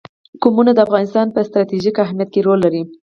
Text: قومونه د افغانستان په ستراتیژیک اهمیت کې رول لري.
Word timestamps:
قومونه 0.41 0.71
د 0.73 0.79
افغانستان 0.85 1.27
په 1.31 1.39
ستراتیژیک 1.47 1.95
اهمیت 2.05 2.29
کې 2.33 2.45
رول 2.47 2.59
لري. 2.65 2.81